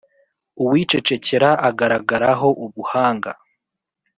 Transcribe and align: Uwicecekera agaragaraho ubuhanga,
Uwicecekera 0.63 1.49
agaragaraho 1.67 2.47
ubuhanga, 2.65 3.31